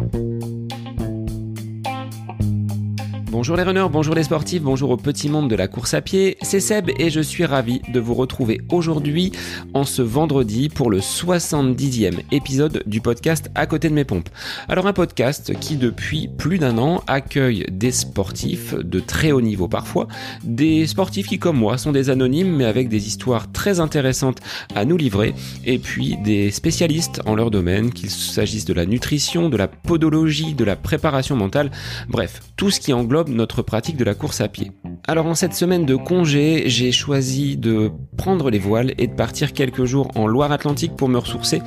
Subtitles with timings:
[0.00, 0.39] Bye.
[3.30, 6.36] Bonjour les runners, bonjour les sportifs, bonjour au petit monde de la course à pied,
[6.42, 9.30] c'est Seb et je suis ravi de vous retrouver aujourd'hui
[9.72, 14.28] en ce vendredi pour le 70e épisode du podcast À côté de mes pompes.
[14.68, 19.68] Alors un podcast qui depuis plus d'un an accueille des sportifs de très haut niveau
[19.68, 20.08] parfois,
[20.42, 24.40] des sportifs qui comme moi sont des anonymes mais avec des histoires très intéressantes
[24.74, 25.34] à nous livrer
[25.64, 30.54] et puis des spécialistes en leur domaine, qu'il s'agisse de la nutrition, de la podologie,
[30.54, 31.70] de la préparation mentale,
[32.08, 34.72] bref, tout ce qui englobe notre pratique de la course à pied.
[35.06, 39.52] Alors en cette semaine de congé, j'ai choisi de prendre les voiles et de partir
[39.52, 41.62] quelques jours en Loire-Atlantique pour me ressourcer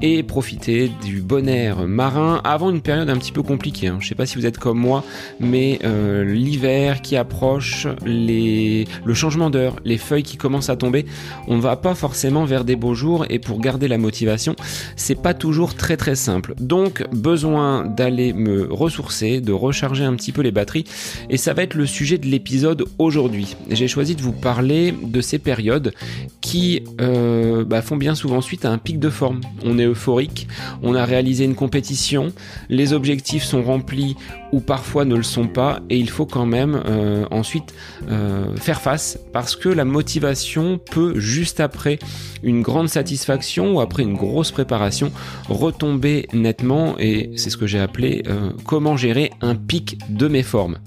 [0.00, 3.88] et profiter du bon air marin avant une période un petit peu compliquée.
[3.88, 3.98] Hein.
[4.00, 5.04] Je sais pas si vous êtes comme moi,
[5.40, 11.06] mais euh, l'hiver qui approche, le changement d'heure, les feuilles qui commencent à tomber,
[11.46, 14.56] on ne va pas forcément vers des beaux jours et pour garder la motivation,
[14.96, 16.54] c'est pas toujours très très simple.
[16.58, 20.84] Donc besoin d'aller me ressourcer, de recharger un petit peu les batteries
[21.30, 23.56] et ça va être le sujet de l'épisode aujourd'hui.
[23.70, 25.92] J'ai choisi de vous parler de ces périodes
[26.40, 29.40] qui euh, bah, font bien souvent suite à un pic de forme.
[29.64, 30.48] On est euphorique,
[30.82, 32.32] on a réalisé une compétition,
[32.68, 34.16] les objectifs sont remplis
[34.52, 37.74] ou parfois ne le sont pas et il faut quand même euh, ensuite
[38.10, 41.98] euh, faire face parce que la motivation peut juste après
[42.42, 45.12] une grande satisfaction ou après une grosse préparation
[45.48, 50.42] retomber nettement et c'est ce que j'ai appelé euh, comment gérer un pic de mes
[50.42, 50.78] formes.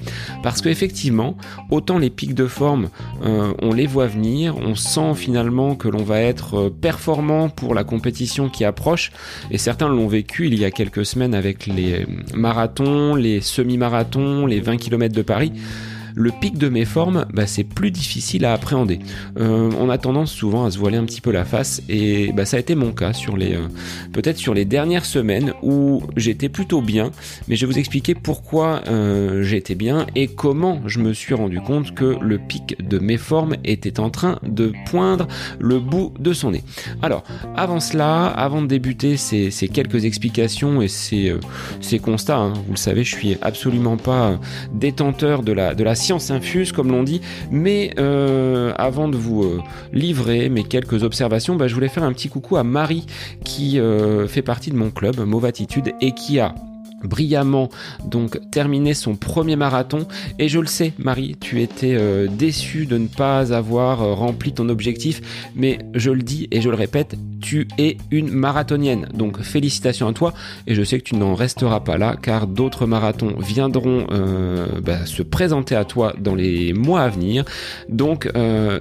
[0.44, 1.38] Parce qu'effectivement
[1.70, 2.90] autant les pics de forme
[3.24, 8.50] on les voit venir on sent finalement que l'on va être performant pour la compétition
[8.50, 9.12] qui approche
[9.52, 14.60] et certains l'ont vécu il y a quelques semaines avec les marathons les semi-marathon, les
[14.60, 15.52] 20 km de Paris
[16.16, 19.00] le pic de mes formes, bah, c'est plus difficile à appréhender.
[19.40, 22.46] Euh, on a tendance souvent à se voiler un petit peu la face et bah,
[22.46, 23.68] ça a été mon cas sur les euh,
[24.14, 27.12] peut-être sur les dernières semaines où j'étais plutôt bien,
[27.48, 31.60] mais je vais vous expliquer pourquoi euh, j'étais bien et comment je me suis rendu
[31.62, 35.28] compte que le pic de mes formes était en train de poindre
[35.60, 36.64] le bout de son nez.
[37.02, 37.24] Alors,
[37.56, 41.34] avant cela, avant de débuter ces, quelques explications et ces,
[41.80, 44.40] ces constats, hein, vous le savez, je suis absolument pas
[44.74, 47.22] détenteur de la, de la science infuse, comme l'on dit.
[47.52, 49.62] Mais euh, avant de vous euh,
[49.94, 53.06] livrer mes quelques observations, bah, je voulais faire un petit coucou à Marie
[53.46, 56.56] qui euh, fait partie de mon club Mauve Attitude et qui a
[57.04, 57.70] brillamment
[58.06, 60.08] donc terminé son premier marathon
[60.38, 64.70] et je le sais Marie tu étais euh, déçue de ne pas avoir rempli ton
[64.70, 70.08] objectif mais je le dis et je le répète tu es une marathonienne donc félicitations
[70.08, 70.34] à toi
[70.68, 75.06] et je sais que tu n'en resteras pas là car d'autres marathons viendront euh, bah,
[75.06, 77.44] se présenter à toi dans les mois à venir
[77.90, 78.30] donc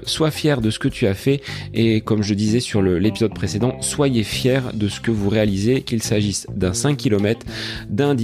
[0.05, 1.41] sois fier de ce que tu as fait
[1.75, 6.03] et comme je disais sur l'épisode précédent soyez fiers de ce que vous réalisez qu'il
[6.03, 7.45] s'agisse d'un 5 km
[7.89, 8.15] d'un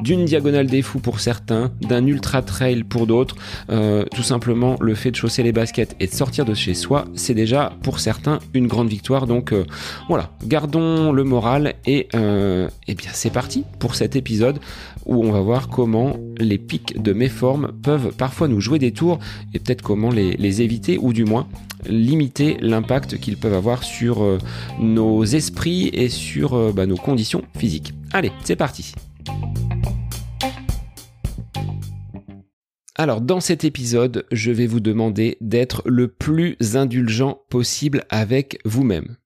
[0.00, 3.36] d'une diagonale des fous pour certains, d'un ultra trail pour d'autres.
[3.70, 7.06] Euh, tout simplement, le fait de chausser les baskets et de sortir de chez soi,
[7.14, 9.26] c'est déjà pour certains une grande victoire.
[9.26, 9.64] Donc euh,
[10.08, 14.58] voilà, gardons le moral et, euh, eh bien c'est parti pour cet épisode
[15.06, 19.18] où on va voir comment les pics de méformes peuvent parfois nous jouer des tours
[19.54, 21.46] et peut-être comment les, éviter ou du moins
[21.86, 24.38] limiter l'impact qu'ils peuvent avoir sur
[24.78, 27.94] nos esprits et sur bah, nos conditions physiques.
[28.12, 28.94] Allez, c'est parti.
[32.94, 39.16] Alors dans cet épisode, je vais vous demander d'être le plus indulgent possible avec vous-même.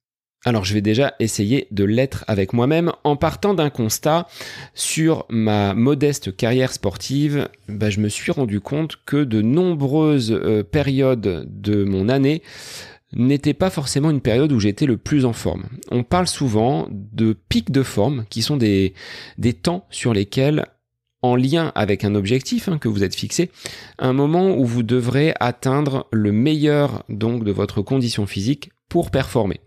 [0.46, 4.28] Alors je vais déjà essayer de l'être avec moi-même en partant d'un constat
[4.74, 7.48] sur ma modeste carrière sportive.
[7.68, 12.42] Bah, je me suis rendu compte que de nombreuses euh, périodes de mon année
[13.12, 15.64] n'était pas forcément une période où j'étais le plus en forme.
[15.90, 18.94] On parle souvent de pics de forme qui sont des,
[19.38, 20.66] des temps sur lesquels
[21.22, 23.50] en lien avec un objectif hein, que vous êtes fixé,
[23.98, 29.58] un moment où vous devrez atteindre le meilleur donc de votre condition physique pour performer.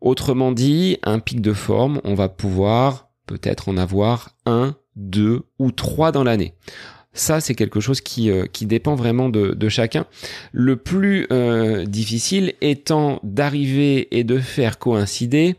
[0.00, 5.70] Autrement dit, un pic de forme, on va pouvoir peut-être en avoir un, deux ou
[5.70, 6.54] trois dans l'année.
[7.14, 10.04] Ça, c'est quelque chose qui, euh, qui dépend vraiment de, de chacun.
[10.52, 15.54] Le plus euh, difficile étant d'arriver et de faire coïncider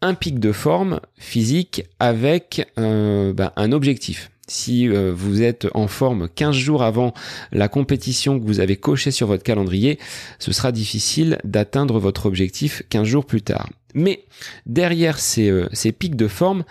[0.00, 4.31] un pic de forme physique avec euh, ben, un objectif.
[4.48, 7.14] Si vous êtes en forme 15 jours avant
[7.52, 9.98] la compétition que vous avez coché sur votre calendrier,
[10.38, 13.70] ce sera difficile d'atteindre votre objectif 15 jours plus tard.
[13.94, 14.24] Mais
[14.66, 16.64] derrière ces, ces pics de forme,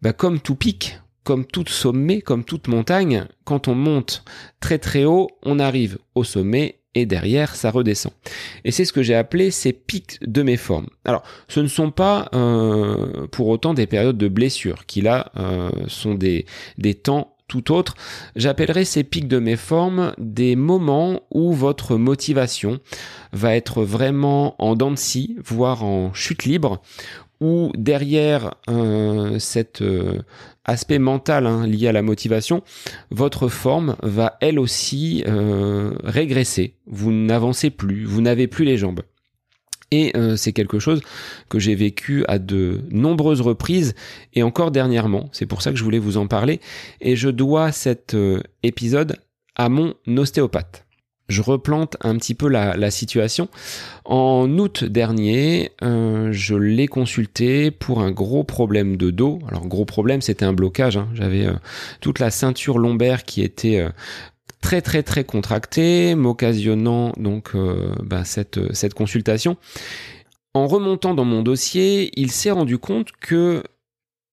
[0.00, 4.24] ben, comme tout pic, comme tout sommet, comme toute montagne, quand on monte
[4.60, 8.12] très très haut, on arrive au sommet et derrière ça redescend.
[8.64, 10.88] Et c'est ce que j'ai appelé ces pics de mes formes.
[11.04, 15.70] Alors ce ne sont pas euh, pour autant des périodes de blessure qui là euh,
[15.88, 16.46] sont des,
[16.78, 17.94] des temps tout autres.
[18.34, 22.80] J'appellerai ces pics de mes formes des moments où votre motivation
[23.34, 26.80] va être vraiment en dents de scie, voire en chute libre,
[27.42, 30.22] où derrière euh, cet euh,
[30.64, 32.62] aspect mental hein, lié à la motivation,
[33.10, 36.74] votre forme va elle aussi euh, régresser.
[36.86, 39.02] Vous n'avancez plus, vous n'avez plus les jambes.
[39.94, 41.02] Et c'est quelque chose
[41.50, 43.94] que j'ai vécu à de nombreuses reprises
[44.32, 45.28] et encore dernièrement.
[45.32, 46.60] C'est pour ça que je voulais vous en parler.
[47.02, 48.16] Et je dois cet
[48.62, 49.18] épisode
[49.54, 50.86] à mon ostéopathe
[51.28, 53.48] je replante un petit peu la, situation.
[54.04, 59.38] En août dernier, euh, je l'ai consulté pour un gros problème de dos.
[59.48, 60.96] Alors gros problème, c'était un blocage.
[60.96, 61.08] Hein.
[61.14, 61.54] J'avais euh,
[62.00, 63.90] toute la ceinture lombaire qui était euh,
[64.60, 67.52] très très très contractée, m'occasionnant donc
[68.02, 69.56] bah, cette, cette consultation.
[70.54, 73.62] En remontant dans mon dossier, il s'est rendu compte que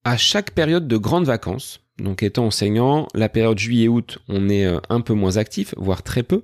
[0.03, 4.79] à chaque période de grandes vacances, donc étant enseignant, la période juillet-août, on est euh,
[4.89, 6.43] un peu moins actif, voire très peu.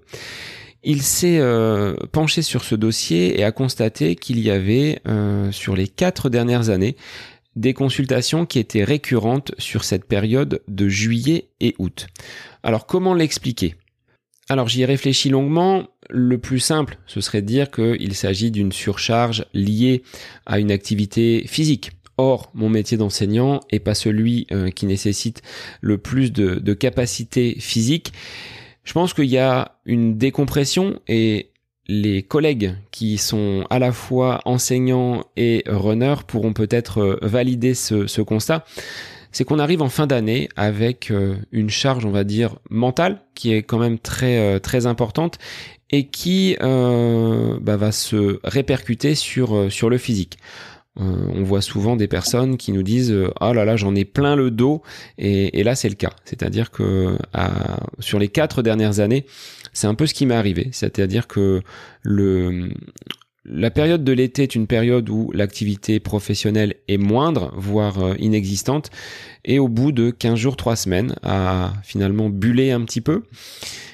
[0.84, 5.76] Il s'est euh, penché sur ce dossier et a constaté qu'il y avait, euh, sur
[5.76, 6.96] les quatre dernières années,
[7.56, 12.08] des consultations qui étaient récurrentes sur cette période de juillet et août.
[12.64, 13.76] Alors comment l'expliquer?
[14.50, 15.88] Alors j'y ai réfléchi longuement.
[16.10, 20.04] Le plus simple, ce serait de dire qu'il s'agit d'une surcharge liée
[20.46, 21.92] à une activité physique.
[22.18, 25.42] Or, mon métier d'enseignant est pas celui euh, qui nécessite
[25.82, 28.14] le plus de, de capacité physique.
[28.86, 31.50] Je pense qu'il y a une décompression et
[31.88, 38.22] les collègues qui sont à la fois enseignants et runners pourront peut-être euh, valider ce,
[38.22, 38.64] constat.
[39.34, 43.54] C'est qu'on arrive en fin d'année avec euh, une charge, on va dire, mentale qui
[43.54, 45.38] est quand même très très importante
[45.92, 50.38] et qui bah, va se répercuter sur sur le physique.
[51.00, 54.36] Euh, on voit souvent des personnes qui nous disent ah là là j'en ai plein
[54.36, 54.82] le dos.
[55.18, 56.12] Et, là c'est le cas.
[56.24, 57.18] C'est-à-dire que
[58.00, 59.26] sur les quatre dernières années
[59.74, 60.70] c'est un peu ce qui m'est arrivé.
[60.72, 61.62] C'est-à-dire que
[62.02, 62.70] le
[63.46, 68.90] la période de l'été est une période où l'activité professionnelle est moindre, voire euh, inexistante,
[69.46, 73.24] et au bout de 15 jours, 3 semaines, à finalement buller un petit peu,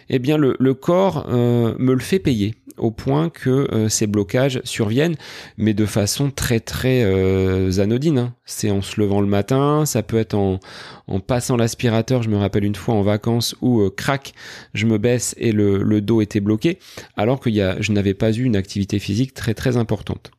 [0.10, 4.60] eh bien le, corps euh, me le fait payer au point que euh, ces blocages
[4.64, 5.16] surviennent,
[5.58, 8.18] mais de façon très très euh, anodine.
[8.18, 8.36] Hein.
[8.46, 10.60] C'est en se levant le matin, ça peut être en,
[11.08, 14.34] en passant l'aspirateur, je me rappelle une fois en vacances où, euh, crac,
[14.74, 16.80] je me baisse et le, le dos était bloqué,
[17.16, 20.32] alors que y a, je n'avais pas eu une activité physique très très importante.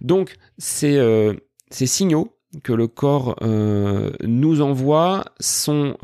[0.00, 1.00] Donc, ces,
[1.70, 5.96] ces signaux que le corps nous envoie sont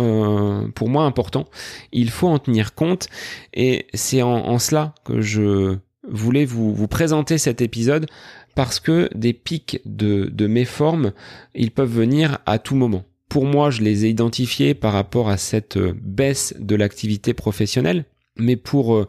[0.75, 1.47] pour moi importants.
[1.93, 3.09] Il faut en tenir compte
[3.55, 5.77] et c'est en, en, cela que je
[6.09, 8.07] voulais vous, vous présenter cet épisode
[8.55, 11.13] parce que des pics de, de méformes,
[11.55, 13.05] ils peuvent venir à tout moment.
[13.29, 18.05] Pour moi, je les ai identifiés par rapport à cette baisse de l'activité professionnelle.
[18.37, 19.09] Mais pour, euh,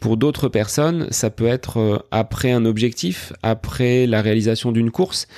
[0.00, 5.28] pour d'autres personnes, ça peut être euh, après un objectif, après la réalisation d'une course.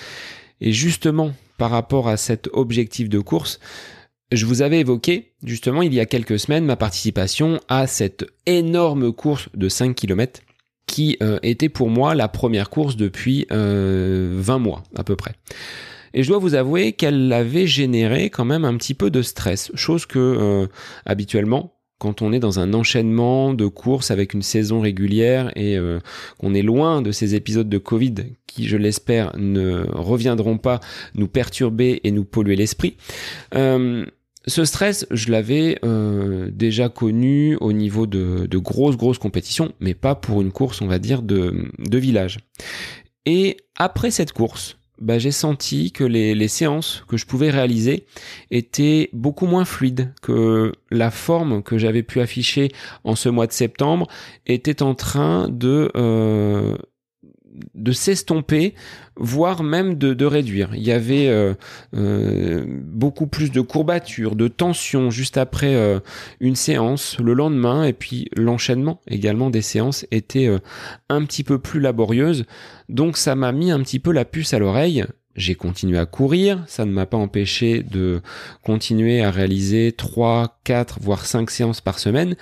[0.60, 3.60] Et justement, par rapport à cet objectif de course,
[4.32, 9.12] je vous avais évoqué, justement, il y a quelques semaines, ma participation à cette énorme
[9.12, 10.40] course de 5 km
[10.86, 15.32] qui euh, était pour moi la première course depuis 20 euh, mois à peu près.
[16.12, 19.72] Et je dois vous avouer qu'elle avait généré quand même un petit peu de stress,
[19.74, 20.66] chose que euh,
[21.06, 21.73] habituellement,
[22.04, 25.78] quand on est dans un enchaînement de courses avec une saison régulière et
[26.38, 28.14] qu'on est loin de ces épisodes de Covid
[28.46, 30.80] qui, je l'espère, ne reviendront pas
[31.14, 32.98] nous perturber et nous polluer l'esprit,
[34.46, 40.14] ce stress, je l'avais euh, déjà connu au niveau de, grosses, grosses compétitions, mais pas
[40.14, 42.40] pour une course, on va dire, de village.
[43.26, 48.06] Et après cette course, bah, j'ai senti que les, séances que je pouvais réaliser
[48.50, 52.70] étaient beaucoup moins fluides, que la forme que j'avais pu afficher
[53.02, 54.06] en ce mois de septembre
[54.46, 56.76] était en train de euh,
[57.74, 58.74] de s'estomper,
[59.16, 60.70] voire même de, réduire.
[60.74, 61.54] Il y avait euh,
[61.96, 66.00] euh, beaucoup plus de courbatures, de tensions juste après euh,
[66.40, 70.48] une séance, le lendemain, et puis l'enchaînement également des séances était
[71.08, 72.44] un petit peu plus laborieuse.
[72.88, 75.04] Donc ça m'a mis un petit peu la puce à l'oreille
[75.36, 78.20] j'ai continué à courir, ça ne m'a pas empêché de
[78.62, 82.36] continuer à réaliser 3, 4, voire 5 séances par semaine,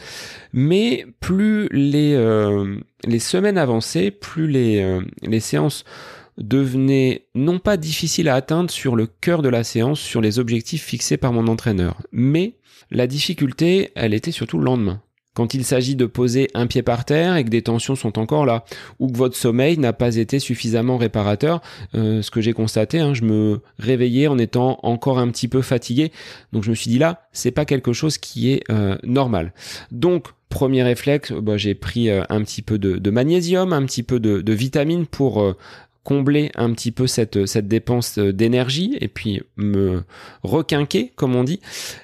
[0.52, 5.84] mais plus les, euh, les semaines avançaient, plus les, euh, les séances
[6.38, 10.84] devenaient non pas difficiles à atteindre sur le cœur de la séance, sur les objectifs
[10.84, 12.56] fixés par mon entraîneur, mais
[12.90, 15.00] la difficulté, elle était surtout le lendemain.
[15.34, 18.44] Quand il s'agit de poser un pied par terre et que des tensions sont encore
[18.46, 18.64] là,
[18.98, 21.62] ou que votre sommeil n'a pas été suffisamment réparateur,
[21.94, 25.62] euh, ce que j'ai constaté, hein, je me réveillais en étant encore un petit peu
[25.62, 26.12] fatigué,
[26.52, 29.52] donc je me suis dit là, c'est pas quelque chose qui est euh, normal.
[29.90, 34.20] Donc premier réflexe, bah, j'ai pris euh, un petit peu de, magnésium, un petit peu
[34.20, 35.54] de, de vitamines pour
[36.04, 40.02] combler un petit peu cette, cette dépense d'énergie et puis me
[40.42, 41.60] requinquer, comme on dit.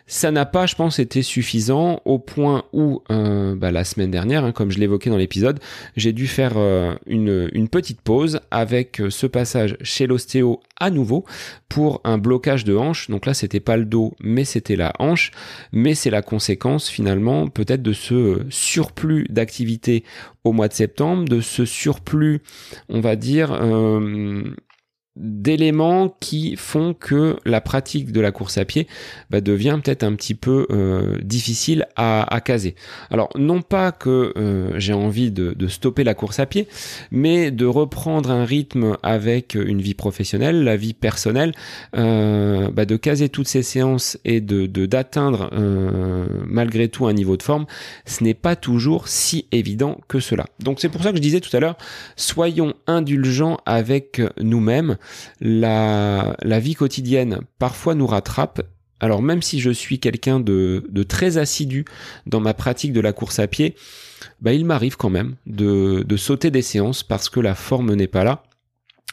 [0.07, 4.45] Ça n'a pas, je pense, été suffisant au point où, euh, bah, la semaine dernière,
[4.45, 5.59] hein, comme je l'évoquais dans l'épisode,
[5.97, 10.90] j'ai dû faire euh, une, une, petite pause avec euh, ce passage chez l'ostéo à
[10.90, 11.25] nouveau
[11.68, 13.11] pour un blocage de hanche.
[13.11, 15.30] Donc là, c'était pas le dos, mais c'était la hanche.
[15.73, 20.04] Mais c'est la conséquence finalement peut-être de ce surplus d'activité
[20.44, 22.40] au mois de septembre, de ce surplus,
[22.88, 24.42] on va dire, euh,
[25.18, 28.87] d'éléments qui font que la pratique de la course à pied
[29.30, 32.75] bah, devient peut-être un petit peu euh, difficile à, à, caser.
[33.10, 36.66] Alors non pas que euh, j'ai envie de, stopper la course à pied,
[37.10, 41.52] mais de reprendre un rythme avec une vie professionnelle, la vie personnelle,
[41.96, 47.37] euh, bah, de caser toutes ces séances et de d'atteindre euh, malgré tout un niveau
[47.37, 47.66] de forme,
[48.06, 50.46] ce n'est pas toujours si évident que cela.
[50.60, 51.76] Donc c'est pour ça que je disais tout à l'heure,
[52.16, 54.96] soyons indulgents avec nous-mêmes
[55.41, 58.62] la, vie quotidienne parfois nous rattrape.
[59.00, 61.85] Alors même si je suis quelqu'un de, très assidu
[62.27, 63.77] dans ma pratique de la course à pied,
[64.41, 68.25] bah, il m'arrive quand même de, sauter des séances parce que la forme n'est pas
[68.25, 68.43] là.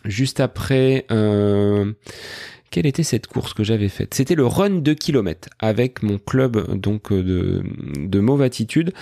[0.04, 1.94] Juste après, euh,
[2.70, 4.14] quelle était cette course que j'avais faite?
[4.14, 7.64] C'était le run de km avec mon club donc de,
[7.98, 8.94] de mauve attitude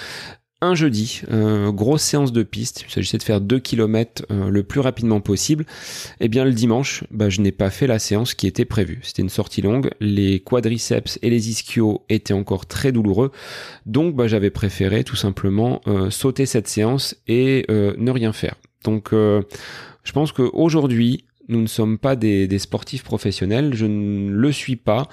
[0.63, 4.63] un jeudi, euh, grosse séance de piste, il s'agissait de faire 2 km euh, le
[4.63, 5.65] plus rapidement possible.
[6.19, 8.99] Et eh bien le dimanche, bah, je n'ai pas fait la séance qui était prévue.
[9.03, 13.31] C'était une sortie longue, les quadriceps et les ischios étaient encore très douloureux,
[13.85, 18.55] donc bah, j'avais préféré tout simplement euh, sauter cette séance et ne rien faire.
[18.83, 24.51] Donc je pense qu'aujourd'hui, nous ne sommes pas des, des, sportifs professionnels, je ne le
[24.51, 25.07] suis pas,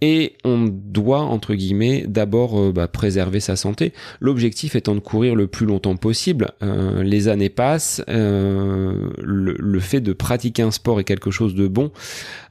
[0.00, 3.92] et on doit entre guillemets d'abord euh, bah, préserver sa santé.
[4.20, 6.52] L'objectif étant de courir le plus longtemps possible.
[6.62, 11.66] Euh, les années passent, euh, le, fait de pratiquer un sport est quelque chose de
[11.66, 11.90] bon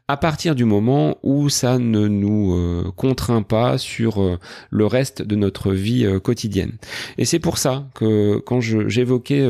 [0.07, 4.39] à partir du moment où ça ne nous contraint pas sur
[4.71, 6.71] le reste de notre vie quotidienne.
[7.19, 9.47] Et c'est pour ça que quand j'évoquais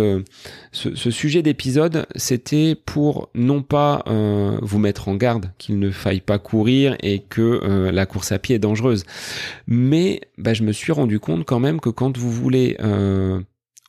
[0.74, 4.04] ce, sujet d'épisode, c'était pour non pas
[4.62, 8.56] vous mettre en garde qu'il ne faille pas courir et que la course à pied
[8.56, 9.04] est dangereuse,
[9.68, 12.78] mais bah, je me suis rendu compte quand même que quand vous voulez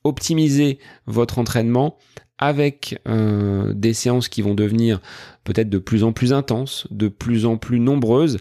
[0.05, 1.99] optimiser votre entraînement,
[2.41, 5.01] avec euh, des séances qui vont devenir
[5.45, 8.39] peut-être de plus en plus intenses, de plus en plus nombreuses,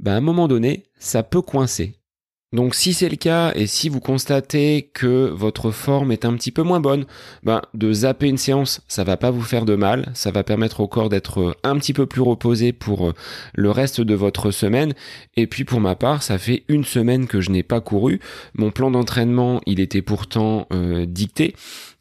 [0.00, 1.94] ben à un moment donné, ça peut coincer.
[2.56, 6.50] Donc si c'est le cas et si vous constatez que votre forme est un petit
[6.50, 7.04] peu moins bonne,
[7.42, 10.80] ben de zapper une séance, ça va pas vous faire de mal, ça va permettre
[10.80, 13.12] au corps d'être un petit peu plus reposé pour euh,
[13.54, 14.94] le reste de votre semaine.
[15.36, 18.20] Et puis pour ma part, ça fait une semaine que je n'ai pas couru.
[18.54, 21.54] Mon plan d'entraînement, il était pourtant euh, dicté.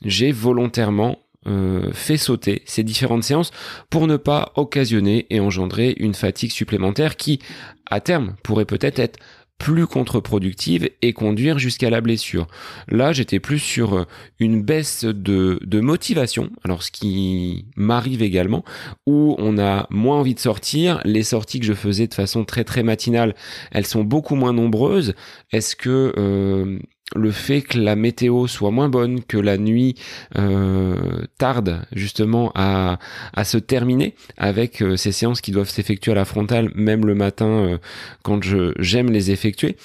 [0.06, 3.52] J'ai volontairement euh, fait sauter ces différentes séances
[3.90, 7.42] pour ne pas occasionner et engendrer une fatigue supplémentaire qui,
[7.88, 9.20] à terme, pourrait peut-être être
[9.58, 12.48] plus contre-productive et conduire jusqu'à la blessure.
[12.88, 14.06] Là, j'étais plus sur euh,
[14.40, 18.64] une baisse de, de motivation, alors ce qui m'arrive également,
[19.06, 22.64] où on a moins envie de sortir, les sorties que je faisais de façon très
[22.64, 23.36] très matinale,
[23.72, 25.14] elles sont beaucoup moins nombreuses.
[25.52, 26.80] Est-ce que euh,
[27.14, 29.96] le fait que la météo soit moins bonne, que la nuit
[30.38, 32.98] euh, tarde justement à,
[33.34, 37.14] à se terminer avec euh, ces séances qui doivent s'effectuer à la frontale, même le
[37.14, 37.78] matin euh,
[38.24, 39.78] quand je j'aime les effectuer.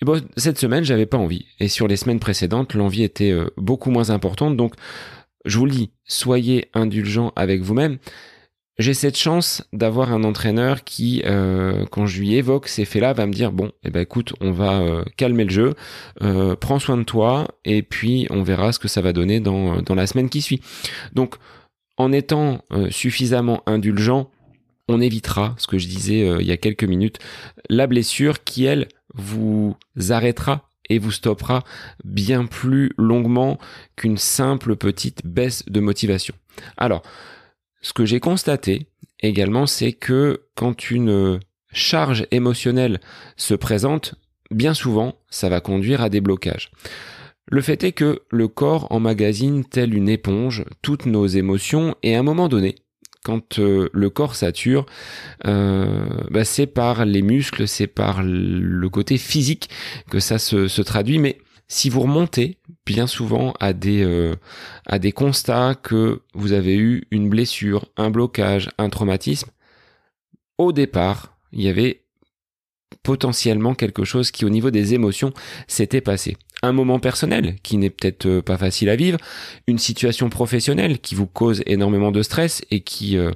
[0.00, 1.46] Et bon, cette semaine, j'avais pas envie.
[1.58, 4.56] Et sur les semaines précédentes, l'envie était beaucoup moins importante.
[4.56, 4.74] Donc,
[5.44, 7.98] je vous le dis, soyez indulgents avec vous-même.
[8.78, 13.26] J'ai cette chance d'avoir un entraîneur qui, euh, quand je lui évoque ces faits-là, va
[13.26, 15.74] me dire bon, eh ben écoute, on va euh, calmer le jeu,
[16.22, 19.82] euh, prends soin de toi, et puis on verra ce que ça va donner dans,
[19.82, 20.60] dans la semaine qui suit.
[21.12, 21.34] Donc,
[21.96, 24.30] en étant suffisamment indulgent,
[24.86, 27.18] on évitera, ce que je disais il y a quelques minutes,
[27.68, 29.74] la blessure qui, elle, vous
[30.10, 31.64] arrêtera et vous stoppera
[32.04, 33.58] bien plus longuement
[33.96, 36.34] qu'une simple petite baisse de motivation.
[36.76, 37.02] Alors,
[37.80, 38.86] ce que j'ai constaté
[39.20, 41.40] également, c'est que quand une
[41.72, 43.00] charge émotionnelle
[43.36, 44.14] se présente,
[44.50, 46.70] bien souvent, ça va conduire à des blocages.
[47.50, 52.18] Le fait est que le corps emmagasine tel une éponge toutes nos émotions et à
[52.18, 52.76] un moment donné,
[53.24, 54.86] quand euh, le corps sature,
[55.46, 59.70] euh, bah, c'est par les muscles, c'est par le côté physique
[60.10, 62.57] que ça se traduit, mais si vous remontez
[62.88, 64.34] bien souvent à des, euh,
[64.86, 69.50] à des constats que vous avez eu une blessure, un blocage, un traumatisme,
[70.56, 72.04] au départ, il y avait
[73.02, 75.34] potentiellement quelque chose qui au niveau des émotions
[75.66, 76.38] s'était passé.
[76.62, 79.18] Un moment personnel qui n'est peut-être euh, pas facile à vivre,
[79.66, 83.32] une situation professionnelle qui vous cause énormément de stress et qui euh,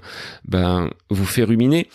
[0.46, 1.88] ben, vous fait ruminer.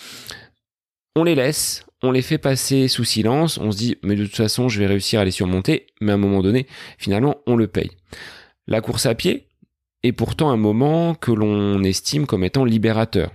[1.15, 4.35] On les laisse, on les fait passer sous silence, on se dit mais de toute
[4.35, 7.67] façon je vais réussir à les surmonter, mais à un moment donné, finalement, on le
[7.67, 7.91] paye.
[8.67, 9.47] La course à pied
[10.03, 13.31] est pourtant un moment que l'on estime comme étant libérateur.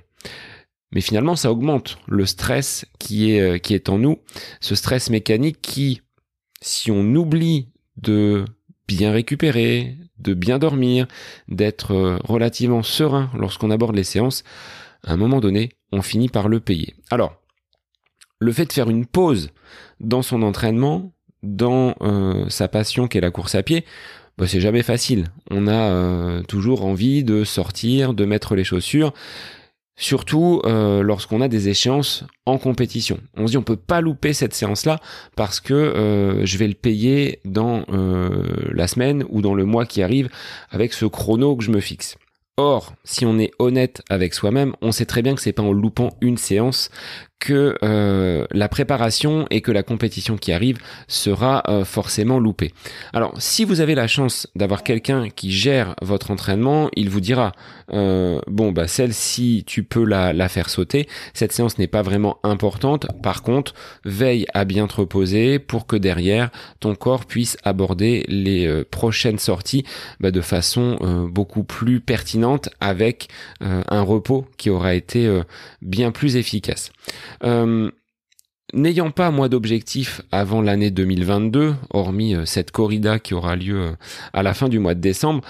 [0.92, 4.18] Mais finalement, ça augmente le stress qui est, euh, qui est en nous,
[4.60, 6.02] ce stress mécanique qui,
[6.60, 8.44] si on oublie de
[8.86, 11.06] bien récupérer, de bien dormir,
[11.48, 14.44] d'être euh, relativement serein lorsqu'on aborde les séances,
[15.04, 16.94] à un moment donné, on finit par le payer.
[17.10, 17.41] Alors,
[18.42, 19.50] le fait de faire une pause
[20.00, 23.84] dans son entraînement, dans euh, sa passion qui est la course à pied,
[24.38, 25.28] bah, c'est jamais facile.
[25.50, 29.12] On a toujours envie de sortir, de mettre les chaussures,
[29.96, 33.20] Surtout euh, lorsqu'on a des échéances en compétition.
[33.36, 34.98] On se dit on peut pas louper cette séance-là
[35.36, 39.84] parce que euh, je vais le payer dans euh, la semaine ou dans le mois
[39.84, 40.30] qui arrive
[40.70, 42.16] avec ce chrono que je me fixe.
[42.56, 45.72] Or, si on est honnête avec soi-même, on sait très bien que c'est pas en
[45.72, 46.90] loupant une séance
[47.42, 52.72] que euh, la préparation et que la compétition qui arrive sera euh, forcément loupée.
[53.12, 57.50] Alors, si vous avez la chance d'avoir quelqu'un qui gère votre entraînement, il vous dira
[57.92, 61.08] euh, bon bah celle-ci tu peux la, la faire sauter.
[61.34, 63.08] Cette séance n'est pas vraiment importante.
[63.24, 68.84] Par contre, veille à bien te reposer pour que derrière ton corps puisse aborder les
[68.84, 69.84] prochaines sorties
[70.20, 73.28] bah, de façon beaucoup plus pertinente avec
[73.60, 75.28] un repos qui aura été
[75.80, 76.92] bien plus efficace.
[77.44, 77.90] Euh,
[78.72, 83.92] n'ayant pas moi d'objectif avant l'année 2022, hormis euh, cette corrida qui aura lieu euh,
[84.32, 85.42] à la fin du mois de décembre,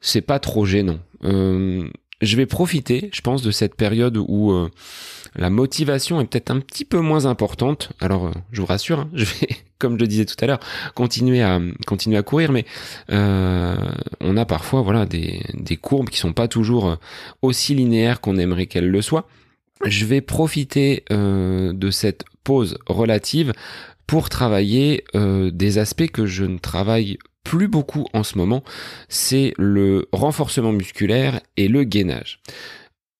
[0.00, 0.98] c'est pas trop gênant.
[1.22, 4.52] je vais profiter, je pense, de cette période où
[5.34, 7.92] la motivation est peut-être un petit peu moins importante.
[8.00, 10.60] Alors, je vous rassure, hein, je vais, comme je disais tout à l'heure,
[10.94, 12.64] continuer à continuer à courir, mais
[13.08, 16.96] on a parfois voilà des, des courbes qui sont pas toujours
[17.42, 19.28] aussi linéaires qu'on aimerait qu'elles le soient
[19.84, 23.52] je vais profiter euh, de cette pause relative
[24.06, 28.62] pour travailler euh, des aspects que je ne travaille plus beaucoup en ce moment,
[29.08, 32.40] c'est le renforcement musculaire et le gainage.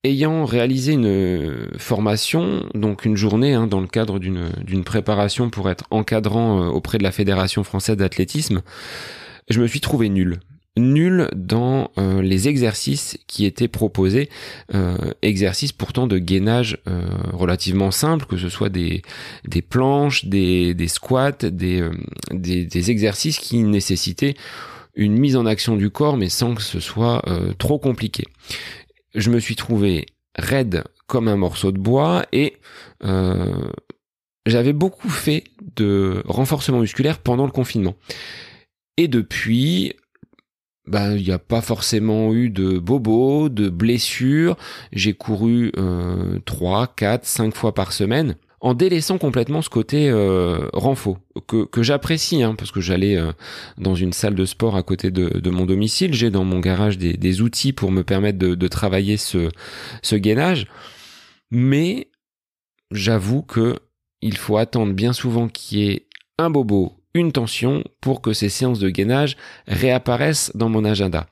[0.04, 5.84] Ayant réalisé une formation, donc une journée hein, dans le cadre d'une préparation pour être
[5.90, 8.62] encadrant euh, auprès de la Fédération française d'athlétisme,
[9.48, 10.40] je me suis trouvé nul
[10.78, 14.28] nul dans euh, les exercices qui étaient proposés,
[14.74, 19.02] euh, exercices pourtant de gainage euh, relativement simples, que ce soit des,
[19.46, 21.88] des planches, des, des squats, des,
[22.32, 24.34] des, des, exercices qui nécessitaient
[24.94, 27.22] une mise en action du corps, mais sans que ce soit
[27.58, 28.24] trop compliqué.
[29.14, 32.56] Je me suis trouvé raide comme un morceau de bois et
[34.46, 35.44] j'avais beaucoup fait
[35.76, 37.94] de renforcement musculaire pendant le confinement.
[38.96, 39.94] Et depuis,
[40.88, 44.56] ben, il n'y a pas forcément eu de bobos, de blessures.
[44.92, 50.68] J'ai couru euh, 3, 4, 5 fois par semaine en délaissant complètement ce côté euh,
[51.46, 53.32] que, que j'apprécie hein, parce que j'allais euh,
[53.76, 56.98] dans une salle de sport à côté de, de mon domicile j'ai dans mon garage
[56.98, 59.48] des, des, outils pour me permettre de, de travailler ce,
[60.02, 60.66] ce gainage
[61.52, 62.08] mais
[62.90, 63.76] j'avoue que
[64.22, 66.06] il faut attendre bien souvent qu'il y ait
[66.38, 71.26] un bobo une tension pour que ces séances de gainage réapparaissent dans mon agenda.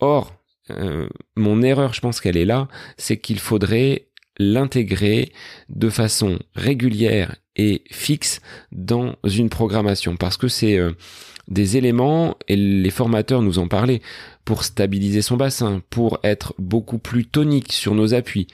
[0.00, 0.34] Or,
[0.70, 5.32] euh, mon erreur, je pense qu'elle est là, c'est qu'il faudrait l'intégrer
[5.68, 10.92] de façon régulière et fixe dans une programmation parce que c'est euh,
[11.48, 14.00] des éléments et les formateurs nous en parlaient
[14.44, 18.46] pour stabiliser son bassin, pour être beaucoup plus tonique sur nos appuis,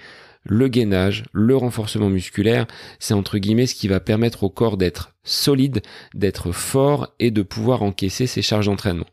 [0.45, 2.67] le gainage, le renforcement musculaire,
[2.99, 5.83] c'est entre guillemets ce qui va permettre au corps d'être solide,
[6.15, 9.07] d'être fort et de pouvoir encaisser ses charges d'entraînement.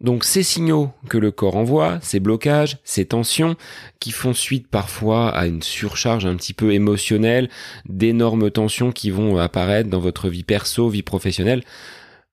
[0.00, 3.56] Donc ces signaux que le corps envoie, ces blocages, ces tensions,
[4.00, 7.48] qui font suite parfois à une surcharge un petit peu émotionnelle,
[7.88, 11.62] d'énormes tensions qui vont apparaître dans votre vie perso, vie professionnelle,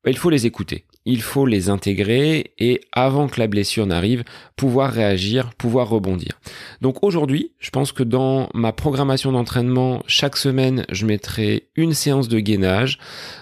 [0.06, 4.24] il faut les écouter il faut les intégrer et avant que la blessure n'arrive,
[4.56, 6.40] pouvoir réagir, pouvoir rebondir.
[6.82, 12.28] Donc aujourd'hui, je pense que dans ma programmation d'entraînement, chaque semaine, je mettrai une séance
[12.28, 13.00] de gainage,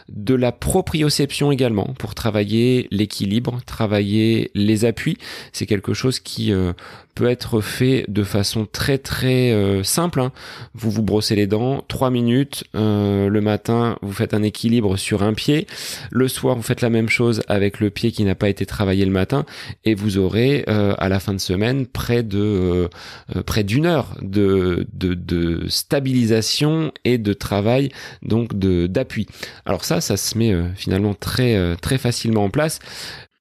[0.08, 5.17] de la proprioception également pour travailler l'équilibre, travailler les appuis.
[5.52, 6.74] C'est quelque chose qui euh,
[7.15, 10.22] peut être fait de façon très très euh, simple.
[10.22, 10.32] Hein.
[10.74, 12.63] Vous vous brossez les dents, trois minutes.
[12.76, 15.67] Euh, le matin, vous faites un équilibre sur un pied.
[16.12, 19.06] Le soir, vous faites la même chose avec le pied qui n'a pas été travaillé
[19.06, 19.46] le matin
[19.84, 24.16] et vous aurez euh, à la fin de semaine près de euh, près d'une heure
[24.22, 29.28] de, de, de stabilisation et de travail donc de d'appui.
[29.66, 32.80] Alors ça, ça se met finalement très très facilement en place.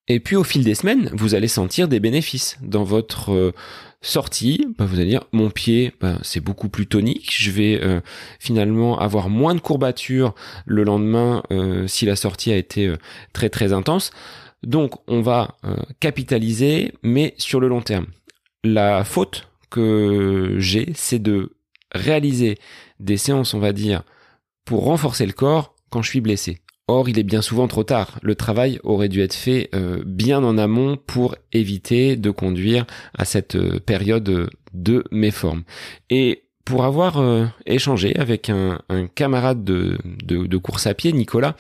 [0.09, 3.53] Et puis au fil des semaines, vous allez sentir des bénéfices dans votre euh,
[4.01, 4.67] sortie.
[4.79, 7.35] Bah, vous allez dire, mon pied, bah, c'est beaucoup plus tonique.
[7.37, 8.01] Je vais euh,
[8.39, 12.93] finalement avoir moins de courbatures le lendemain euh, si la sortie a été
[13.35, 14.11] très très intense.
[14.65, 15.57] Donc on va
[16.01, 18.07] capitaliser, mais sur le long terme.
[18.65, 21.53] La faute que j'ai, c'est de
[21.93, 22.59] réaliser
[22.99, 24.03] des séances, on va dire,
[24.65, 26.59] pour renforcer le corps quand je suis blessé.
[26.91, 28.19] Or, il est bien souvent trop tard.
[28.23, 33.27] Le travail aurait dû être fait euh, bien en amont pour éviter de conduire à
[33.27, 35.65] cette euh, période de méforme.
[36.09, 38.79] Et pour avoir euh, échangé avec un,
[39.15, 41.57] camarade de, de, course à pied, Nicolas,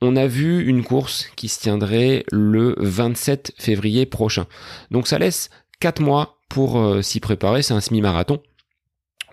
[0.00, 4.46] on a vu une course qui se tiendrait le 27 février prochain.
[4.90, 5.50] Donc ça laisse
[5.80, 8.42] 4 mois pour s'y préparer, c'est un semi-marathon.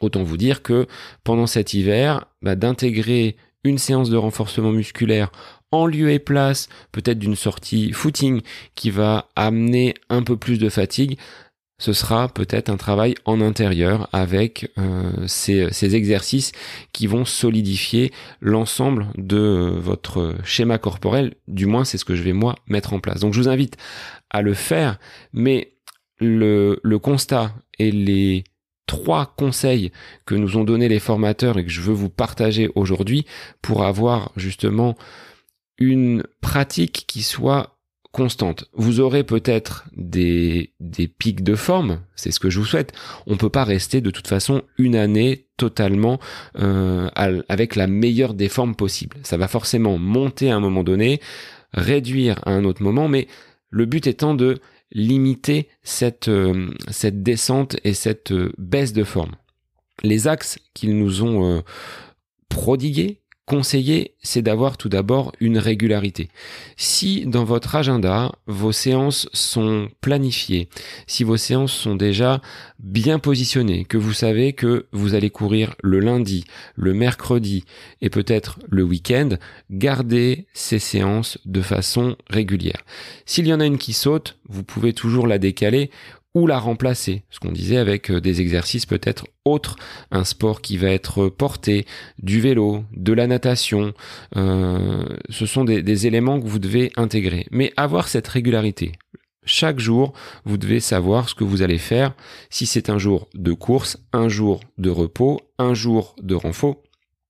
[0.02, 0.86] Autant vous dire que
[1.24, 3.36] pendant cet hiver, bah, d'intégrer
[3.67, 5.32] une séance de renforcement musculaire
[5.71, 8.41] en lieu et place peut-être d'une sortie footing
[8.75, 11.17] qui va amener un peu plus de fatigue,
[11.80, 16.51] ce sera peut-être un travail en intérieur avec euh, ces, exercices
[16.91, 21.36] qui vont solidifier l'ensemble de euh, votre schéma corporel.
[21.47, 23.19] Du moins, c'est ce que je vais moi mettre en place.
[23.19, 23.77] Donc, je vous invite
[24.32, 24.97] à le faire,
[25.34, 25.73] mais
[26.19, 28.43] le, le constat et les
[28.88, 29.91] trois conseils
[30.26, 33.26] que nous ont donné les formateurs et que je veux vous partager aujourd'hui
[33.62, 34.97] pour avoir justement
[35.78, 37.78] une pratique qui soit
[38.12, 38.65] constante.
[38.73, 40.73] Vous aurez peut-être des,
[41.19, 42.93] pics de forme, c'est ce que je vous souhaite.
[43.28, 46.19] On peut pas rester de toute façon une année totalement
[46.58, 49.17] euh, avec la meilleure des formes possibles.
[49.21, 51.21] Ça va forcément monter à un moment donné,
[51.73, 53.28] réduire à un autre moment, mais
[53.69, 54.60] le but étant de
[54.91, 59.36] limiter cette, euh, cette descente et cette euh, baisse de forme.
[60.04, 61.62] Les axes qu'ils nous ont euh,
[62.50, 66.27] prodigués, conseillé, c'est d'avoir tout d'abord une régularité.
[66.75, 70.67] Si dans votre agenda, vos séances sont planifiées,
[71.07, 72.41] si vos séances sont déjà
[72.77, 76.43] bien positionnées, que vous savez que vous allez courir le lundi,
[76.75, 77.63] le mercredi
[78.01, 79.29] et peut-être le week-end,
[79.71, 82.83] gardez ces séances de façon régulière.
[83.25, 85.89] S'il y en a une qui saute, vous pouvez toujours la décaler
[86.38, 87.23] ou la remplacer.
[87.30, 89.76] Ce qu'on disait avec euh, des exercices peut-être autres,
[90.12, 91.86] un sport qui va être porté,
[92.19, 93.93] du vélo, de la natation.
[94.36, 97.47] Euh, ce sont des, éléments que vous devez intégrer.
[97.52, 98.91] Mais avoir cette régularité.
[99.45, 100.13] Chaque jour,
[100.45, 102.13] vous devez savoir ce que vous allez faire.
[102.50, 106.84] Si c'est un jour de course, un jour de repos, un jour de renfort,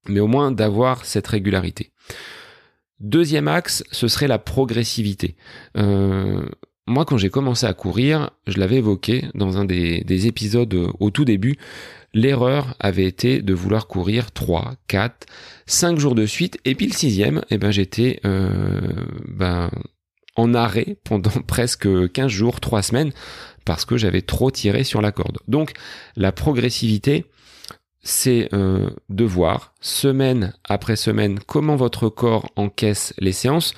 [0.10, 1.92] mais au moins d'avoir cette régularité.
[3.00, 5.36] Deuxième axe, ce serait la progressivité.
[5.78, 6.50] Euh,
[6.88, 11.12] moi, quand j'ai commencé à courir, je l'avais évoqué dans un des, épisodes euh, au
[11.12, 11.58] tout début,
[12.14, 15.28] l'erreur avait été de vouloir courir 3, 4,
[15.66, 18.80] 5 jours de suite, et puis le sixième, eh ben, j'étais euh,
[19.28, 19.70] ben,
[20.38, 23.12] en arrêt pendant presque 15 jours, 3 semaines,
[23.66, 25.40] parce que j'avais trop tiré sur la corde.
[25.50, 25.74] Donc,
[26.16, 27.26] la progressivité,
[28.02, 33.74] c'est euh, de voir semaine après semaine comment votre corps encaisse les séances.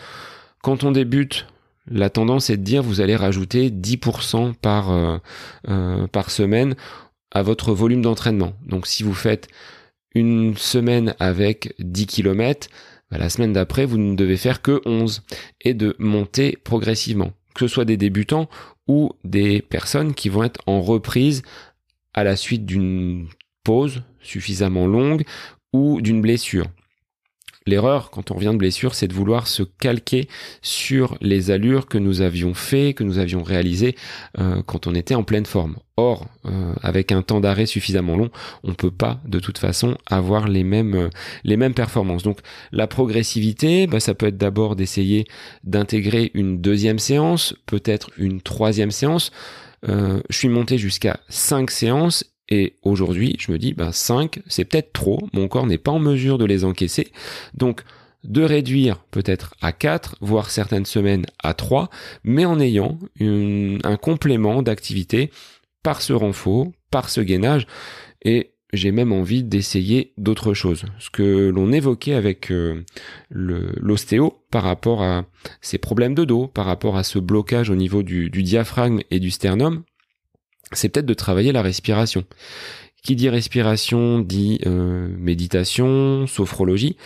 [0.62, 1.48] Quand on débute,
[1.89, 5.17] la tendance est de dire vous allez rajouter 10% par, euh,
[5.67, 6.75] euh, par semaine
[7.32, 8.54] à votre volume d'entraînement.
[8.65, 9.47] Donc si vous faites
[10.15, 12.67] une semaine avec 10 km,
[13.12, 15.23] bah, la semaine d'après, vous ne devez faire que 11
[15.62, 17.32] et de monter progressivement.
[17.56, 18.49] Que ce soit des débutants
[18.88, 21.43] ou des personnes qui vont être en reprise
[22.13, 23.28] à la suite d'une
[23.63, 25.23] pause suffisamment longue
[25.73, 26.65] ou d'une blessure.
[27.70, 30.28] L'erreur, quand on revient de blessure, c'est de vouloir se calquer
[30.64, 33.96] sur les allures que nous avions fait, que nous avions réalisées
[34.40, 35.76] euh, quand on était en pleine forme.
[35.96, 38.32] Or, euh, avec un temps d'arrêt suffisamment long,
[38.64, 41.10] on peut pas de toute façon avoir les mêmes euh,
[41.44, 42.24] les mêmes performances.
[42.24, 42.40] Donc,
[42.72, 45.28] la progressivité, bah, ça peut être d'abord d'essayer
[45.64, 49.32] d'intégrer une deuxième séance, peut-être une troisième séance.
[49.84, 54.92] je suis monté jusqu'à cinq séances et aujourd'hui, je me dis, ben 5, c'est peut-être
[54.92, 57.12] trop, mon corps n'est pas en mesure de les encaisser.
[57.54, 57.84] Donc,
[58.24, 61.90] de réduire peut-être à 4, voire certaines semaines à 3,
[62.24, 65.32] mais en ayant un complément d'activité
[65.84, 67.66] par ce renfort, par ce gainage.
[68.24, 70.86] Et j'ai même envie d'essayer d'autres choses.
[71.00, 72.84] Ce que l'on évoquait avec euh,
[73.30, 75.26] l'ostéo par rapport à
[75.62, 79.32] ces problèmes de dos, par rapport à ce blocage au niveau du diaphragme et du
[79.32, 79.84] sternum,
[80.72, 82.24] c'est peut-être de travailler la respiration.
[83.04, 86.98] Qui dit respiration dit euh, méditation, sophrologie.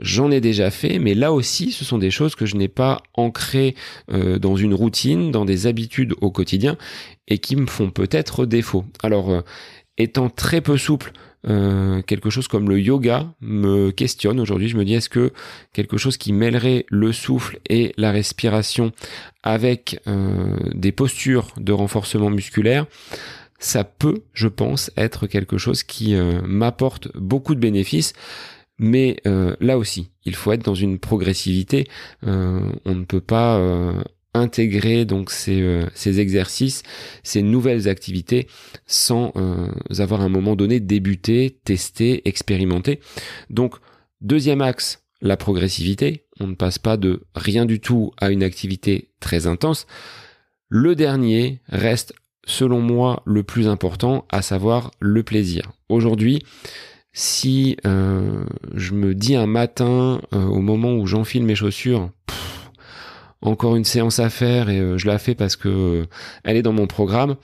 [0.00, 3.02] J'en ai déjà fait, mais là aussi, ce sont des choses que je n'ai pas
[3.14, 3.74] ancrées
[4.12, 6.76] euh, dans une routine, dans des habitudes au quotidien,
[7.26, 8.84] et qui me font peut-être défaut.
[9.02, 9.40] Alors, euh,
[9.98, 11.12] étant très peu souple,
[11.46, 14.68] euh, quelque chose comme le yoga me questionne aujourd'hui.
[14.68, 15.32] Je me dis, est-ce que
[15.72, 18.92] quelque chose qui mêlerait le souffle et la respiration
[19.42, 20.00] avec
[20.74, 22.86] des postures de renforcement musculaire,
[23.58, 28.14] ça peut, je pense, être quelque chose qui m'apporte beaucoup de bénéfices.
[28.78, 31.88] Mais euh, là aussi, il faut être dans une progressivité.
[32.26, 34.00] Euh, on ne peut pas euh,
[34.38, 36.82] intégrer donc ces, ces, exercices,
[37.22, 38.46] ces nouvelles activités
[38.86, 39.32] sans
[39.98, 43.00] avoir à un moment donné débuté, testé, expérimenté.
[43.50, 43.76] Donc
[44.20, 46.24] deuxième axe, la progressivité.
[46.40, 49.86] On ne passe pas de rien du tout à une activité très intense.
[50.68, 52.14] Le dernier reste
[52.46, 55.72] selon moi le plus important, à savoir le plaisir.
[55.88, 56.42] Aujourd'hui,
[57.12, 62.10] si euh, je me dis un matin, euh, au moment où j'enfile mes chaussures,
[63.40, 66.06] encore une séance à faire et euh, je la fais parce que
[66.44, 67.36] elle est dans mon programme,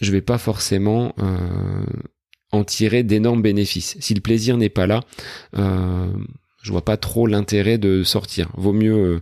[0.00, 1.14] je vais pas forcément
[2.52, 3.96] en tirer d'énormes bénéfices.
[3.98, 5.00] Si le plaisir n'est pas là,
[6.68, 8.50] je vois pas trop l'intérêt de sortir.
[8.56, 9.20] Vaut mieux euh,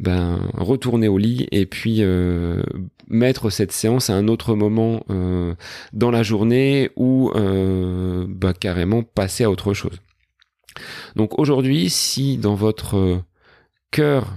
[0.00, 2.62] ben, retourner au lit et puis euh,
[3.08, 5.54] mettre cette séance à un autre moment euh,
[5.92, 10.00] dans la journée ou bah, carrément passer à autre chose.
[11.16, 13.22] Donc aujourd'hui, si dans votre
[13.90, 14.36] cœur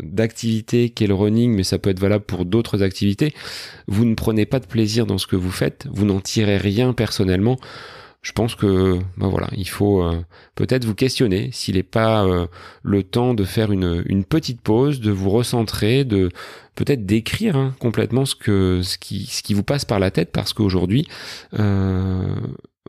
[0.00, 3.34] d'activité qu'est le running, mais ça peut être valable pour d'autres activités,
[3.88, 6.92] vous ne prenez pas de plaisir dans ce que vous faites, vous n'en tirez rien
[6.92, 7.58] personnellement,
[8.22, 12.46] je pense que ben voilà, il faut euh, peut-être vous questionner s'il n'est pas euh,
[12.84, 16.30] le temps de faire une, une, petite pause, de vous recentrer, de
[16.76, 20.30] peut-être d'écrire hein, complètement ce que ce qui ce qui vous passe par la tête,
[20.30, 21.08] parce qu'aujourd'hui,
[21.58, 22.36] euh,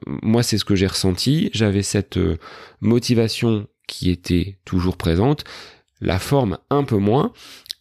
[0.05, 1.49] moi c'est ce que j'ai ressenti.
[1.51, 2.19] J'avais cette
[2.79, 5.43] motivation qui était toujours présente,
[6.01, 7.31] la forme un peu moins,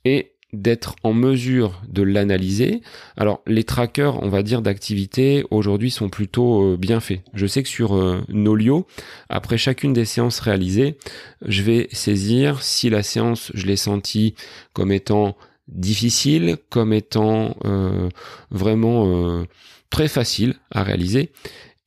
[0.04, 2.82] et d'être en mesure de l'analyser.
[3.16, 7.22] Alors les trackers, on va dire d'activité aujourd'hui sont plutôt euh, bien faits.
[7.32, 8.86] Je sais que sur euh, Nolio,
[9.30, 10.98] après chacune des séances réalisées,
[11.46, 14.34] je vais saisir si la séance je l'ai sentie
[14.74, 15.36] comme étant
[15.68, 18.10] difficile, comme étant euh,
[18.50, 19.46] vraiment
[19.88, 21.30] très facile à réaliser.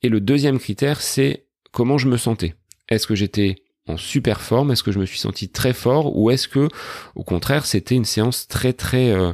[0.02, 2.54] Et le deuxième critère, c'est comment je me sentais.
[2.88, 6.30] Est-ce que j'étais en super forme Est-ce que je me suis senti très fort ou
[6.30, 6.68] est-ce que
[7.14, 9.32] au contraire c'était une séance très très euh,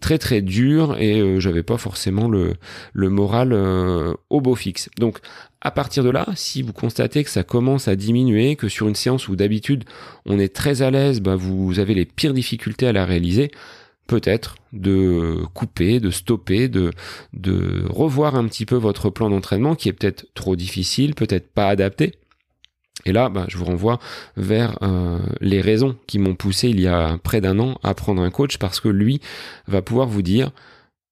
[0.00, 2.56] très très dure et euh, j'avais pas forcément le
[2.94, 4.88] moral euh, au beau fixe.
[4.98, 5.18] Donc
[5.60, 8.94] à partir de là, si vous constatez que ça commence à diminuer, que sur une
[8.94, 9.84] séance où d'habitude
[10.24, 13.50] on est très à l'aise, bah vous avez les pires difficultés à la réaliser,
[14.06, 16.90] peut-être de couper, de stopper, de
[17.90, 22.14] revoir un petit peu votre plan d'entraînement qui est peut-être trop difficile, peut-être pas adapté.
[23.06, 23.98] Et là, bah, je vous renvoie
[24.36, 28.22] vers euh, les raisons qui m'ont poussé il y a près d'un an à prendre
[28.22, 29.20] un coach parce que lui
[29.66, 30.50] va pouvoir vous dire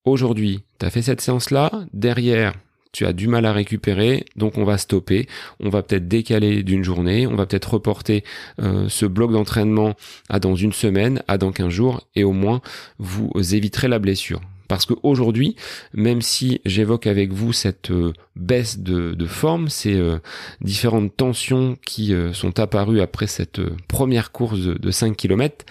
[0.05, 2.55] aujourd'hui, tu as fait cette séance-là, derrière,
[2.93, 5.29] tu as du mal à récupérer, donc on va stopper,
[5.61, 8.25] on va peut-être décaler d'une journée, on va peut-être reporter
[8.61, 9.95] euh, ce bloc d'entraînement
[10.29, 12.61] à dans une semaine, à dans 15 jours, et au moins
[12.99, 14.41] vous éviterez la blessure.
[14.69, 15.57] Parce qu'aujourd'hui,
[15.95, 20.19] même si j'évoque avec vous cette euh, baisse de, forme, ces euh,
[20.61, 25.65] différentes tensions qui euh, sont apparues après cette première course de, 5 km,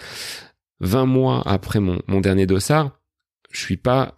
[0.80, 2.90] 20 mois après mon, dernier dossard,
[3.52, 4.14] je suis pas,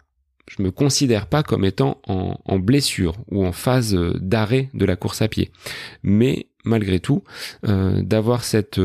[0.49, 4.95] je me considère pas comme étant en, en blessure ou en phase d'arrêt de la
[4.95, 5.51] course à pied.
[6.03, 7.23] Mais malgré tout,
[7.63, 8.79] d'avoir cette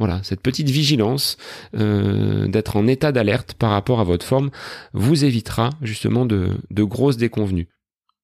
[0.00, 1.36] voilà, cette petite vigilance,
[1.76, 4.50] euh, d'être en état d'alerte par rapport à votre forme,
[4.94, 7.68] vous évitera justement de, de grosses déconvenues.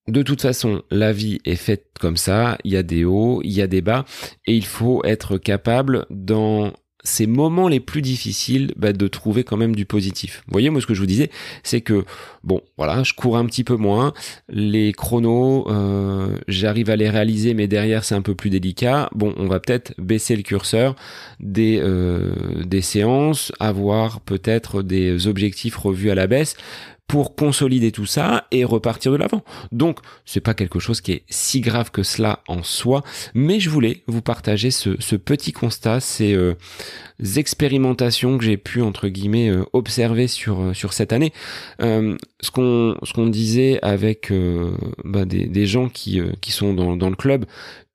[0.08, 3.52] De toute façon, la vie est faite comme ça, il y a des hauts, il
[3.52, 4.06] y a des bas,
[4.46, 6.72] et il faut être capable dans
[7.06, 10.42] ces moments les plus difficiles bah, de trouver quand même du positif.
[10.46, 11.30] Vous voyez, moi ce que je vous disais,
[11.62, 12.04] c'est que
[12.44, 14.12] bon, voilà, je cours un petit peu moins,
[14.48, 19.08] les chronos, euh, j'arrive à les réaliser, mais derrière c'est un peu plus délicat.
[19.14, 20.96] Bon, on va peut-être baisser le curseur
[21.40, 26.56] des euh, des séances, avoir peut-être des objectifs revus à la baisse
[27.06, 29.44] pour consolider tout ça et repartir de l'avant.
[29.70, 33.02] Donc, c'est pas quelque chose qui est si grave que cela en soi,
[33.34, 36.54] mais je voulais vous partager ce, petit constat, ces euh,
[37.36, 41.32] expérimentations que j'ai pu entre guillemets euh, observer sur euh, sur cette année.
[41.78, 44.32] ce qu'on ce qu'on disait avec
[45.04, 47.46] bah, des, des gens qui qui sont dans dans le club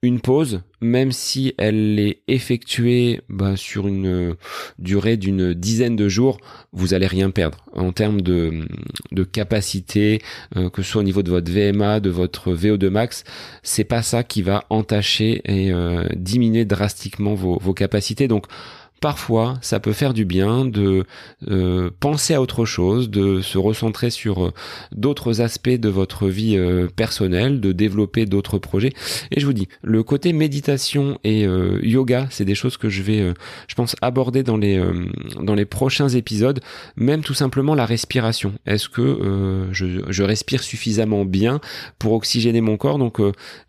[0.04, 4.34] une pause, même si elle est effectuée bah, sur une euh,
[4.80, 6.40] durée d'une dizaine de jours,
[6.74, 8.66] vous allez rien perdre en termes de,
[9.12, 10.22] de capacité,
[10.56, 13.24] euh, que ce soit au niveau de votre VMA, de votre VO2 max.
[13.62, 18.28] C'est pas ça qui va entacher et euh, diminuer drastiquement vos, vos capacités.
[18.28, 18.48] Donc
[19.02, 21.04] parfois ça peut faire du bien de
[21.50, 24.54] euh, penser à autre chose, de se recentrer sur euh,
[24.92, 28.94] d'autres aspects de votre vie euh, personnelle, de développer d'autres projets.
[29.32, 31.42] Et je vous dis, le côté méditation et
[31.82, 33.34] yoga, c'est des choses que je vais,
[33.68, 34.82] je pense, aborder dans les
[35.42, 36.60] dans les prochains épisodes.
[36.96, 38.54] Même tout simplement la respiration.
[38.68, 41.60] Est-ce que je, je, respire suffisamment bien
[41.98, 43.00] pour oxygéner mon corps?
[43.00, 43.20] Donc,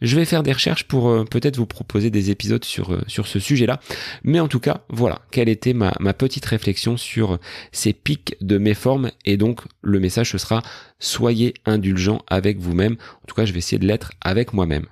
[0.03, 3.81] je vais faire des recherches pour peut-être vous proposer des épisodes sur sur ce sujet-là.
[4.23, 7.39] Mais en tout cas, voilà quelle était ma, petite réflexion sur
[7.73, 10.63] ces pics de méforme et donc le message ce sera
[10.99, 12.97] soyez indulgent avec vous-même.
[13.23, 14.87] En tout cas, je vais essayer de l'être avec moi-même.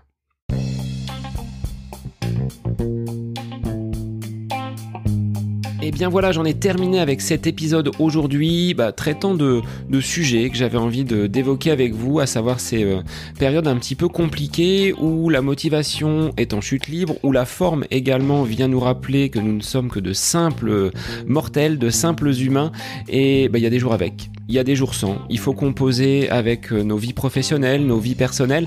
[5.91, 9.61] Et eh bien voilà, j'en ai terminé avec cet épisode aujourd'hui, bah, traitant de,
[10.01, 13.01] sujets que j'avais envie d'évoquer avec vous, à savoir ces euh,
[13.41, 17.87] périodes un petit peu compliquées où la motivation est en chute libre, où la forme
[17.91, 20.93] également vient nous rappeler que nous ne sommes que de simples
[21.27, 22.71] mortels, de simples humains,
[23.09, 25.19] et bah, il y a des jours avec il y a des jours sans.
[25.31, 28.67] Il faut composer avec euh, nos vies professionnelles, nos vies personnelles.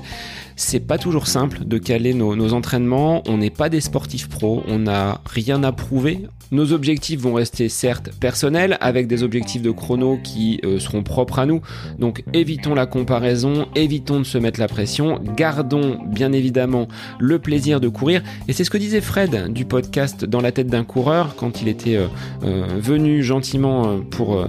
[0.56, 3.22] C'est pas toujours simple de caler nos, entraînements.
[3.26, 4.62] On n'est pas des sportifs pros.
[4.68, 6.20] On n'a rien à prouver.
[6.52, 11.40] Nos objectifs vont rester certes personnels avec des objectifs de chrono qui euh, seront propres
[11.40, 11.62] à nous.
[11.98, 16.86] Donc évitons la comparaison, évitons de se mettre la pression, gardons bien évidemment
[17.18, 18.22] le plaisir de courir.
[18.46, 21.66] Et c'est ce que disait Fred du podcast Dans la tête d'un coureur quand il
[21.66, 24.46] était euh, venu gentiment pour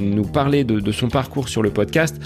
[0.00, 2.20] nous parler de, son parcours sur le podcast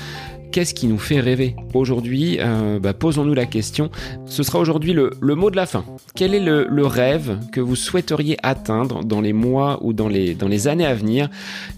[0.56, 3.90] qu'est-ce qui nous fait rêver aujourd'hui euh, bah, Posons-nous la question.
[4.24, 5.84] Ce sera aujourd'hui le, mot de la fin.
[6.14, 10.48] Quel est le, rêve que vous souhaiteriez atteindre dans les mois ou dans les, dans
[10.48, 11.28] les années à venir?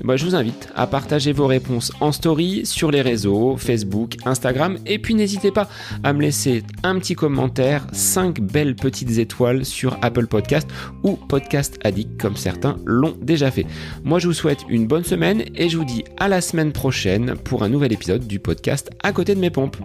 [0.05, 4.79] Bah, Je vous invite à partager vos réponses en story sur les réseaux, Facebook, Instagram.
[4.87, 5.69] Et puis n'hésitez pas
[6.05, 10.69] à me laisser un petit commentaire, 5 belles petites étoiles sur Apple Podcast
[11.03, 13.67] ou Podcast Addict comme certains l'ont déjà fait.
[14.05, 17.35] Moi je vous souhaite une bonne semaine et je vous dis à la semaine prochaine
[17.43, 18.39] pour un nouvel épisode du
[19.03, 19.77] à côté de mes pompes.